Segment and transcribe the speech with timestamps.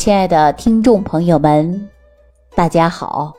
[0.00, 1.86] 亲爱的听众朋友们，
[2.54, 3.34] 大家好！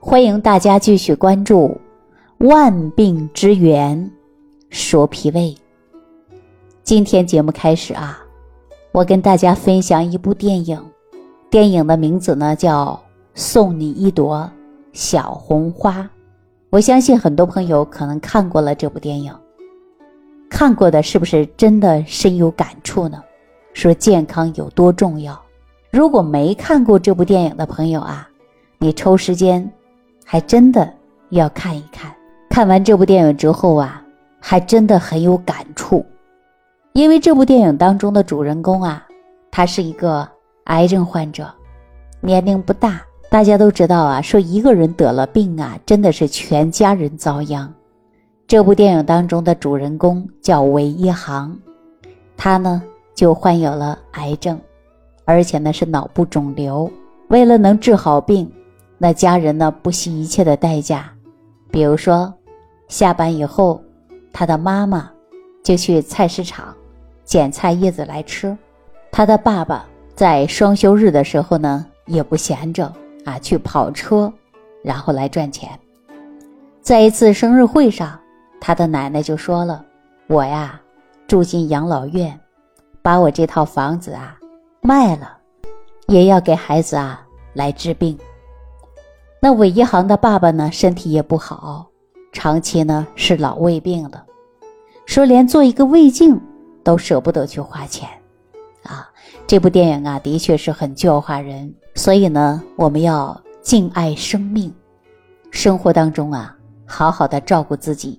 [0.00, 1.80] 欢迎大家继续关注
[2.48, 4.10] 《万病之源
[4.70, 5.54] 说脾胃》。
[6.82, 8.18] 今天节目开始啊，
[8.90, 10.84] 我跟大家分享一部电影，
[11.48, 13.00] 电影的名字呢叫
[13.40, 14.50] 《送你一朵
[14.92, 15.98] 小红花》。
[16.70, 19.32] 我相信很多朋友可能看过了这部电影，
[20.50, 23.22] 看过的是不是真的深有感触呢？
[23.74, 25.40] 说健康有多重要？
[25.98, 28.28] 如果没看过这部电影的朋友啊，
[28.78, 29.68] 你抽时间，
[30.24, 30.88] 还真的
[31.30, 32.14] 要看一看。
[32.48, 34.00] 看完这部电影之后啊，
[34.38, 36.06] 还真的很有感触，
[36.92, 39.04] 因为这部电影当中的主人公啊，
[39.50, 40.24] 他是一个
[40.66, 41.52] 癌症患者，
[42.20, 43.00] 年龄不大。
[43.28, 47.68] 大家都知道啊，说一个人得了病啊，真的是全家人遭殃。
[48.46, 51.58] 这部电影当中的主人公叫韦一航，
[52.36, 52.80] 他呢
[53.16, 54.56] 就患有了癌症。
[55.28, 56.90] 而且呢是脑部肿瘤，
[57.28, 58.50] 为了能治好病，
[58.96, 61.12] 那家人呢不惜一切的代价，
[61.70, 62.32] 比如说，
[62.88, 63.78] 下班以后，
[64.32, 65.10] 他的妈妈
[65.62, 66.74] 就去菜市场
[67.26, 68.56] 捡菜叶子来吃，
[69.12, 72.90] 他的爸爸在双休日的时候呢也不闲着
[73.26, 74.32] 啊，去跑车，
[74.82, 75.68] 然后来赚钱。
[76.80, 78.18] 在一次生日会上，
[78.62, 79.84] 他的奶奶就说了
[80.26, 80.80] ：“我呀，
[81.26, 82.40] 住进养老院，
[83.02, 84.36] 把我这套房子啊。”
[84.88, 85.36] 卖了，
[86.06, 87.22] 也要给孩子啊
[87.52, 88.18] 来治病。
[89.38, 91.86] 那韦一航的爸爸呢，身体也不好，
[92.32, 94.24] 长期呢是老胃病的，
[95.04, 96.40] 说连做一个胃镜
[96.82, 98.08] 都舍不得去花钱，
[98.82, 99.06] 啊，
[99.46, 101.70] 这部电影啊的确是很教化人。
[101.94, 104.74] 所以呢，我们要敬爱生命，
[105.50, 108.18] 生活当中啊好好的照顾自己，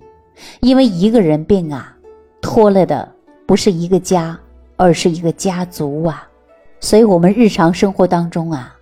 [0.60, 1.98] 因为一个人病啊，
[2.44, 3.12] 拖累的
[3.48, 4.40] 不是一个家，
[4.76, 6.29] 而是一个家族啊。
[6.82, 8.74] 所以，我们日常生活当中啊，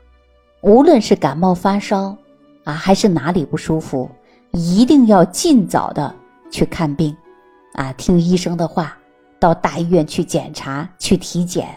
[0.61, 2.15] 无论是感冒发烧
[2.63, 4.07] 啊，还是哪里不舒服，
[4.51, 6.13] 一定要尽早的
[6.51, 7.17] 去看病，
[7.73, 8.95] 啊，听医生的话，
[9.39, 11.67] 到大医院去检查、去体检。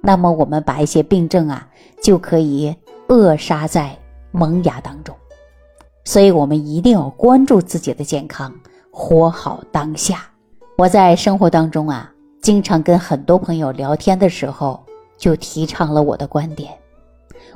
[0.00, 1.68] 那么，我们把一些病症啊，
[2.02, 2.74] 就可以
[3.06, 3.96] 扼杀在
[4.32, 5.14] 萌芽当中。
[6.04, 8.52] 所以，我们一定要关注自己的健康，
[8.90, 10.24] 活好当下。
[10.76, 12.10] 我在生活当中啊，
[12.42, 14.84] 经常跟很多朋友聊天的时候。
[15.20, 16.72] 就提倡了我的观点。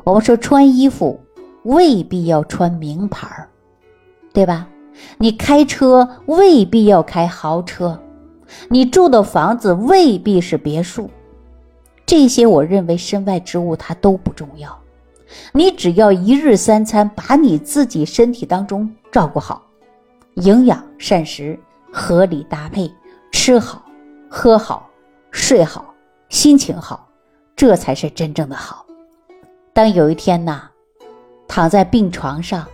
[0.04, 1.18] 我们说穿衣服
[1.64, 3.48] 未必要穿名牌儿，
[4.32, 4.68] 对吧？
[5.18, 7.98] 你开车未必要开豪车，
[8.68, 11.10] 你住的房子未必是别墅。
[12.06, 14.78] 这些我认为身外之物它都不重要。
[15.52, 19.62] 你只要一日三餐把你自己身体当中照顾好，
[20.34, 21.58] 营养膳食
[21.90, 22.88] 合理搭配，
[23.32, 23.82] 吃好
[24.28, 24.88] 喝好
[25.32, 25.92] 睡好，
[26.28, 27.03] 心情好。
[27.56, 28.84] 这才是真正的好。
[29.72, 30.62] 当有一天呐，
[31.46, 32.66] 躺在病床上，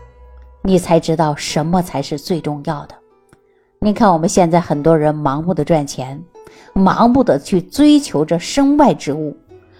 [0.62, 2.94] 你才知道什么才是最重要的。
[3.78, 6.22] 你看，我们现在很多人盲目的赚钱，
[6.74, 9.36] 盲目的去追求着身外之物，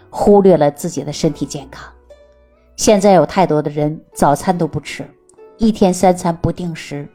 [0.08, 1.90] 忽略了自己的身体健康。
[2.76, 5.04] 现在有太多的人早餐都不吃，
[5.58, 7.06] 一天三餐不定时。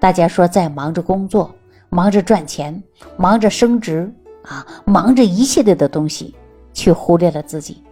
[0.00, 1.54] 大家说，在忙着工作，
[1.90, 2.82] 忙着赚钱，
[3.16, 4.12] 忙着升职
[4.42, 6.34] 啊，忙着一系列的东西。
[6.72, 7.82] 却忽略了自己。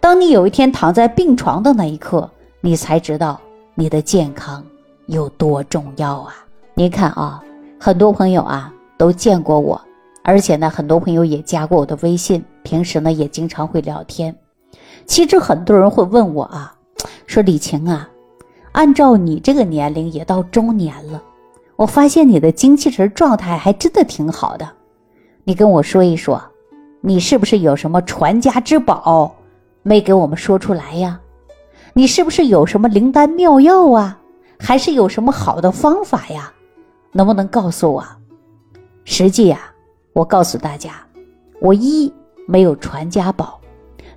[0.00, 3.38] 当你有一天躺在病床的那一刻，你才知道
[3.74, 4.64] 你的健康
[5.06, 6.34] 有多重要啊！
[6.74, 7.42] 您看啊，
[7.78, 9.80] 很多朋友啊都见过我，
[10.22, 14.34] 而且呢，很多朋友也加过我的微信，平时呢也经常会聊天。
[15.04, 16.74] 其实很多人会问我啊，
[17.26, 18.08] 说李晴啊，
[18.72, 21.22] 按照你这个年龄也到中年了，
[21.76, 24.66] 我发现你的精气神状态还真的挺好的，
[25.44, 26.42] 你跟我说一说。
[27.06, 29.32] 你是不是有什么传家之宝
[29.84, 31.20] 没给我们说出来呀？
[31.92, 34.18] 你是不是有什么灵丹妙药啊？
[34.58, 36.52] 还是有什么好的方法呀？
[37.12, 38.04] 能不能告诉我？
[39.04, 39.72] 实际啊，
[40.14, 40.94] 我告诉大家，
[41.60, 42.12] 我一
[42.44, 43.60] 没有传家宝，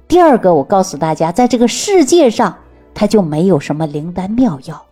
[0.07, 2.57] 第二个我告诉大家，在这个世界上，
[2.95, 4.83] 它就没有什么灵丹妙药。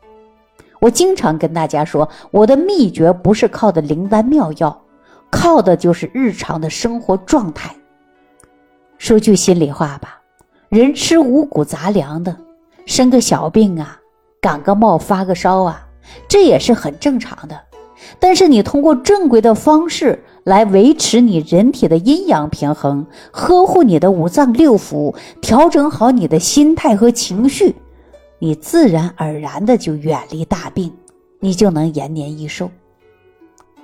[0.79, 4.79] 我经常跟大家说，我的秘诀不是靠的灵丹妙药，
[5.31, 7.75] 靠的就是日常的生活状态。
[8.97, 10.19] 说句心里话吧，
[10.69, 12.35] 人吃五谷杂粮的，
[12.85, 13.97] 生个小病啊，
[14.41, 15.87] 感个冒发个烧啊，
[16.27, 17.59] 这也是很正常的。
[18.19, 27.75] 但是你通过正规的方式来维持你人体的阴阳平衡，呵护你的五脏六腑，调整好你的心态和情绪，
[28.39, 30.91] 你自然而然的就远离大病，
[31.39, 32.69] 你就能延年益寿。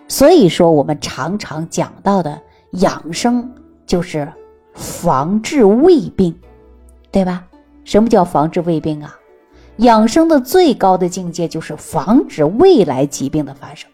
[0.08, 2.40] 所以说，我们常常讲到的
[2.72, 3.50] 养生
[3.86, 4.28] 就是。
[4.74, 6.34] 防治胃病，
[7.12, 7.46] 对吧？
[7.84, 9.16] 什么叫防治胃病啊？
[9.78, 13.90] 养生的最高的境界就是防止未来疾病的发生，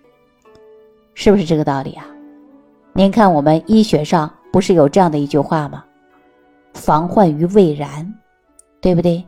[1.14, 2.06] 是不是这个道理啊？
[2.94, 5.84] 您看，我们医学上不是有这样的一句话吗
[6.76, 8.14] ？“防患于未然”，
[8.82, 9.26] 对不对？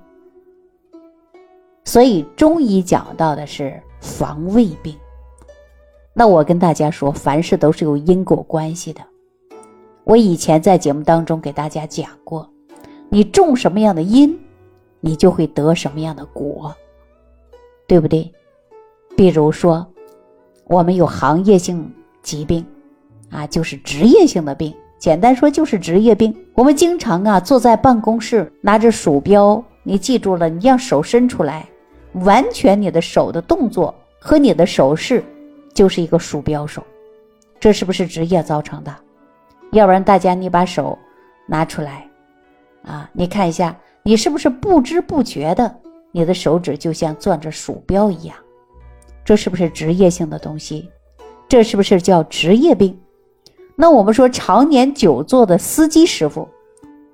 [1.85, 4.95] 所以中医讲到的是防胃病。
[6.13, 9.01] 那我跟大家说，凡事都是有因果关系的。
[10.11, 12.45] 我以前在节目当中给大家讲过，
[13.07, 14.37] 你种什么样的因，
[14.99, 16.75] 你就会得什么样的果，
[17.87, 18.29] 对不对？
[19.15, 19.87] 比如说，
[20.65, 21.89] 我们有行业性
[22.21, 22.65] 疾病，
[23.29, 24.75] 啊，就是职业性的病。
[24.99, 26.35] 简单说就是职业病。
[26.55, 31.65] 我们经常啊坐在办公室，拿着鼠标，你记住了，你让手伸出来，
[32.15, 35.23] 完全你的手的动作和你的手势。
[35.73, 36.83] 就是一个鼠标手，
[37.61, 38.93] 这是不是职业造成的？
[39.71, 40.97] 要不然大家你把手
[41.47, 42.07] 拿出来，
[42.83, 45.75] 啊，你看一下，你是不是不知不觉的，
[46.11, 48.35] 你的手指就像攥着鼠标一样？
[49.23, 50.89] 这是不是职业性的东西？
[51.47, 52.97] 这是不是叫职业病？
[53.75, 56.47] 那我们说常年久坐的司机师傅，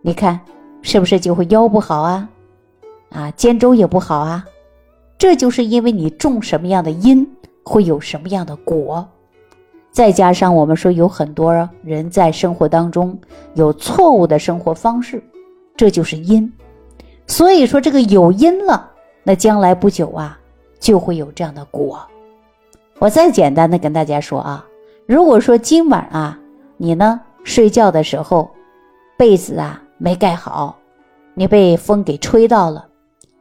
[0.01, 0.39] 你看
[0.81, 2.29] 是不是就会腰不好啊？
[3.11, 4.45] 啊，肩周也不好啊？
[5.17, 7.27] 这就是因为你种什么样的因。
[7.69, 9.05] 会有什么样的果？
[9.97, 13.17] 再加上我们说有很多人在生活当中
[13.55, 15.19] 有错误的生活方式，
[15.75, 16.53] 这就是因。
[17.25, 18.91] 所以说这个有因了，
[19.23, 20.39] 那将来不久啊
[20.79, 21.99] 就会有这样的果。
[22.99, 24.63] 我再简单的跟大家说啊，
[25.07, 26.39] 如果说今晚啊
[26.77, 28.47] 你呢睡觉的时候
[29.17, 30.77] 被子啊没盖好，
[31.33, 32.87] 你被风给吹到了，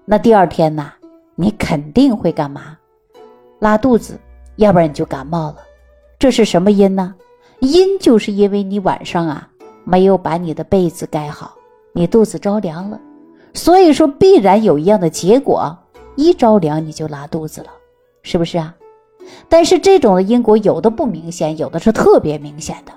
[0.07, 0.91] 那第二天呢
[1.35, 2.79] 你肯定会干嘛？
[3.59, 4.19] 拉肚子，
[4.57, 5.57] 要不然你就感冒了，
[6.19, 7.15] 这是什么因呢？
[7.61, 9.49] 因就是因为你晚上啊
[9.85, 11.55] 没有把你的被子盖好，
[11.93, 13.01] 你肚子着凉了，
[13.55, 15.77] 所以说必然有一样的结果，
[16.15, 17.69] 一着凉你就拉肚子了，
[18.23, 18.75] 是不是啊？
[19.49, 22.93] 但是这种的因果有的不明显，有的是特别明显的，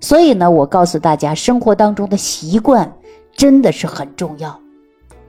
[0.00, 2.92] 所以呢，我告诉大家，生活当中的习惯
[3.32, 4.58] 真的是很重要，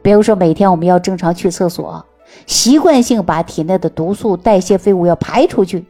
[0.01, 2.05] 比如说每天我们要正常去厕所。
[2.45, 5.85] 习惯性把体内的毒素、代谢废物要排出去，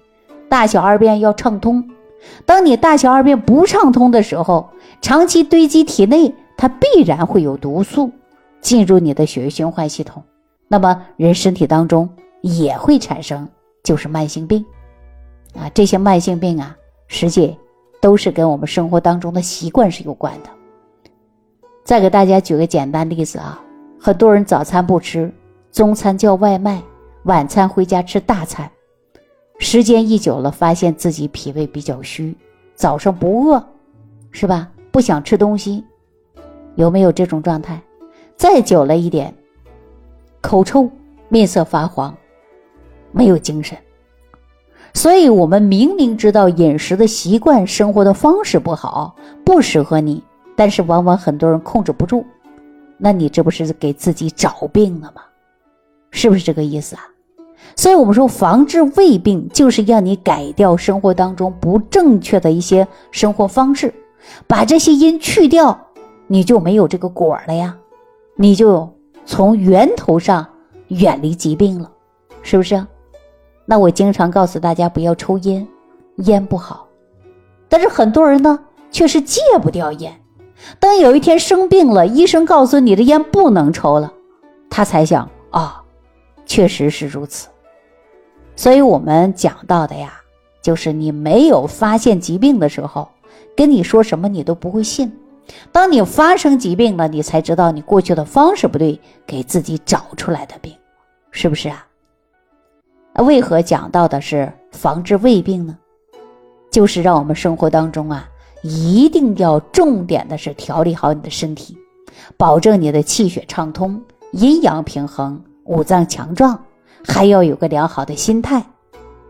[0.49, 1.83] 大小二便要畅通。
[2.45, 4.69] 当你大小二便不畅通的时候，
[5.01, 8.11] 长期堆积体内，它必然会有毒素
[8.59, 10.23] 进入你的血液循环系统，
[10.67, 12.09] 那么人身体当中
[12.41, 13.47] 也会产生
[13.83, 14.65] 就是慢性病
[15.55, 15.69] 啊。
[15.73, 16.75] 这些慢性病啊，
[17.07, 17.55] 实际
[18.01, 20.49] 都是跟我们生活当中的习惯是有关的。
[21.83, 23.61] 再给大家举个简单例子啊，
[23.99, 25.31] 很多人早餐不吃。
[25.71, 26.81] 中餐叫外卖，
[27.23, 28.69] 晚餐回家吃大餐，
[29.59, 32.35] 时间一久了，发现自己脾胃比较虚，
[32.75, 33.63] 早上不饿，
[34.31, 34.69] 是吧？
[34.91, 35.83] 不想吃东西，
[36.75, 37.81] 有没有这种状态？
[38.35, 39.33] 再久了一点，
[40.41, 40.89] 口臭、
[41.27, 42.15] 面色发黄，
[43.11, 43.77] 没有精神。
[44.93, 50.23] 所以，我们明明知道饮食的习惯、生活的方式不好，不适合你，
[50.55, 52.25] 但是往往很多人控制不住，
[52.97, 55.21] 那你这不是给自己找病了吗？
[56.11, 57.01] 是不是这个意思啊？
[57.77, 63.93] 所以我们说防治胃病，就是要你改掉生活当中不正确的一些生活方式，
[64.47, 65.79] 把这些因去掉，
[66.25, 67.77] 你就没有这个果了呀，
[68.35, 68.91] 你就
[69.27, 70.45] 从源头上
[70.87, 71.89] 远离疾病了，
[72.41, 72.83] 是不是？
[73.65, 75.65] 那我经常告诉大家不要抽烟，
[76.15, 76.87] 烟不好，
[77.69, 78.59] 但是很多人呢
[78.89, 80.19] 却是戒不掉烟，
[80.79, 84.11] 当有一天生病了，医生告诉你的烟不能抽了，
[84.67, 85.83] 他才想啊。
[86.49, 87.49] 确实是如此，
[88.57, 90.11] 所以我们讲到的呀，
[90.63, 93.07] 就是你没有发现疾病的时候，
[93.55, 95.07] 跟你说什么你都不会信；
[95.71, 100.73] 当你发生疾病了，你才知道你过去的方式不对，给自己找出来的病，
[101.29, 101.85] 是不是啊？
[103.13, 105.77] 那为何讲到的是防治胃病呢？
[106.71, 108.27] 就是让我们生活当中啊，
[108.63, 111.77] 一定要重点的是调理好你的身体，
[112.35, 115.39] 保证你的气血畅通，阴阳平衡。
[115.65, 116.57] 五脏强壮，
[117.05, 118.65] 还要有个良好的心态，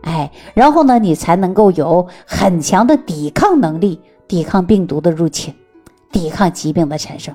[0.02, 5.54] 哎，然后呢，你才能够有很强的抵抗能力，抵抗病毒的入侵，
[6.12, 7.34] 抵抗疾病的产生。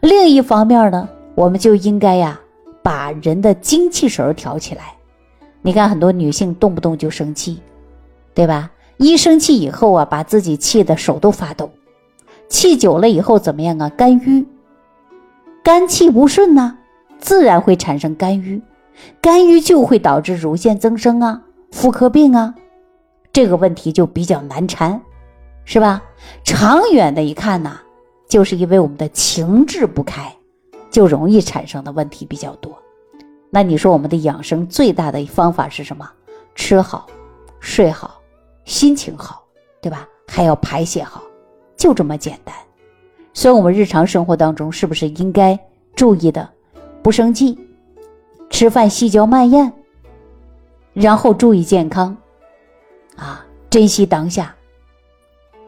[0.00, 2.38] 另一方面呢，我们就应该呀，
[2.82, 4.94] 把人的精气神调起来。
[5.62, 7.60] 你看，很多女性动不动就生气，
[8.32, 8.70] 对吧？
[8.96, 11.70] 一生气以后啊，把自己气得手都发抖，
[12.48, 13.88] 气久了以后怎么样啊？
[13.90, 14.46] 肝郁，
[15.62, 16.76] 肝气不顺呢。
[17.20, 18.62] 自然会产生肝郁，
[19.20, 22.54] 肝郁就会导致乳腺增生啊、妇科病啊，
[23.32, 25.00] 这个问题就比较难缠，
[25.64, 26.02] 是吧？
[26.44, 27.78] 长远的一看呐，
[28.28, 30.34] 就是因为我们的情志不开，
[30.90, 32.76] 就容易产生的问题比较多。
[33.50, 36.08] 那你说我们的养生最大的方法是什么？
[36.54, 37.06] 吃好，
[37.60, 38.20] 睡好，
[38.64, 39.42] 心情好，
[39.80, 40.06] 对吧？
[40.26, 41.22] 还要排泄好，
[41.76, 42.54] 就这么简单。
[43.32, 45.58] 所以，我们日常生活当中是不是应该
[45.94, 46.48] 注意的？
[47.02, 47.56] 不生气，
[48.50, 49.72] 吃饭细嚼慢咽，
[50.92, 52.16] 然后注意健康，
[53.16, 54.54] 啊，珍惜当下。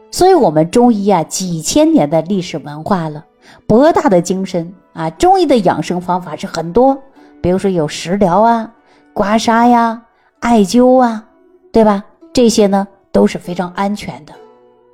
[0.09, 3.25] 所以，我们中医啊，几千年的历史文化了，
[3.65, 6.97] 博大的精深啊，中医的养生方法是很多，
[7.41, 8.69] 比如说有食疗啊、
[9.13, 10.01] 刮痧呀、
[10.41, 11.25] 艾灸啊，
[11.71, 12.03] 对吧？
[12.33, 14.33] 这些呢都是非常安全的，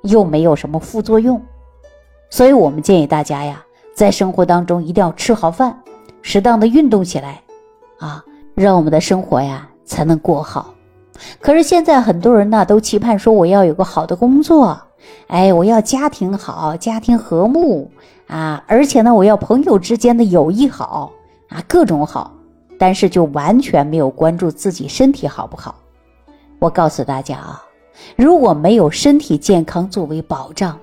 [0.02, 1.40] 又没有什么副作用。
[2.30, 3.64] 所以我们建议大家呀，
[3.94, 5.76] 在生活当中一定要吃好饭，
[6.22, 7.42] 适当的运动起来，
[7.98, 8.24] 啊，
[8.54, 10.74] 让我们的生活呀才能过好。
[11.40, 14.80] 可是现在很多人呢都期盼说我要有个好的工作，
[15.26, 17.90] 哎，我要家庭好，家庭和睦
[18.28, 21.10] 啊，而且呢我要朋友之间的友谊好
[21.48, 22.32] 啊，各种好，
[22.78, 25.74] 但是就完全没有关注自己身体好不好。
[26.60, 27.62] 我告诉大家啊，
[28.14, 30.78] 如果没有身体健康作为保障，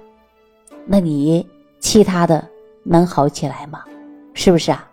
[0.86, 1.48] 那你
[1.80, 2.46] 其他的
[2.84, 3.80] 能好起来吗？
[4.34, 4.86] 是不是啊？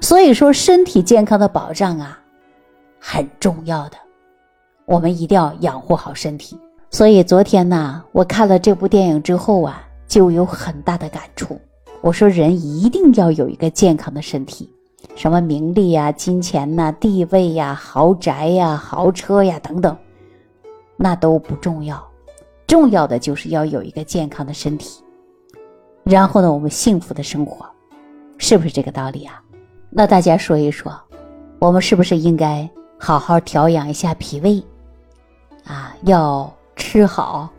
[0.00, 2.18] 所以说身体健康的保障啊，
[2.98, 3.96] 很重要的，
[4.86, 6.58] 我们一定要养护好身体。
[6.90, 11.60] 所以昨天呢，我看了这部电影之后啊，就有很大的感触。
[12.00, 14.68] 我说人一定要有一个健康的身体，
[15.14, 19.96] 什么名利呀、金钱呐、地位呀、豪宅呀、豪车呀等等，
[20.96, 22.02] 那都不重要，
[22.66, 25.04] 重要的就是要有一个健康的身体。
[26.02, 27.64] 然后呢，我们幸福的生活，
[28.38, 29.40] 是不是这个道理啊？
[29.90, 30.92] 那大家说一说，
[31.58, 32.68] 我们是不是应该
[32.98, 34.62] 好好调养一下脾胃？
[35.64, 37.50] 啊，要吃好，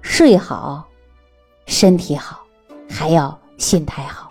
[0.00, 0.84] 睡好，
[1.66, 2.40] 身体好，
[2.88, 4.30] 还要心态好，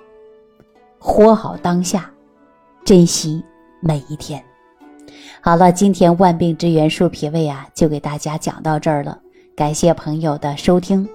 [0.97, 2.09] 活好当下，
[2.85, 3.43] 珍惜
[3.81, 4.41] 每一天。
[5.41, 9.19] 好了，今天万病之源树脾胃啊，就给大家讲到这儿了。
[9.55, 11.07] 感谢朋友的收听，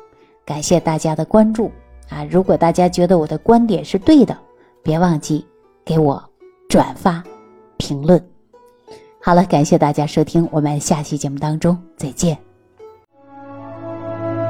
[0.44, 1.72] 感谢大家的关注。
[2.10, 4.36] 啊，如果大家觉得我的观点是对的，
[4.82, 5.44] 别忘记
[5.86, 6.20] 给我
[6.68, 7.22] 转发、
[7.76, 8.20] 评论。
[9.22, 12.36] 好了，感谢大家收听，我们下期节目当中再见。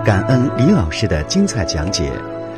[0.02, 2.10] 感恩李老师的精彩讲解。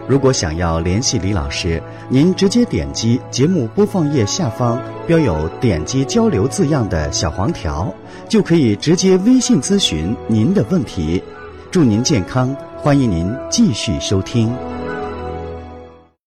[0.06, 7.92] 如果想要联系李老师，您直接点击节目播放页下方标有“点击交流”字样的小黄条，
[8.28, 11.20] 就可以直接微信咨询您的问题。
[11.70, 14.54] 祝您健康，欢迎您继续收听。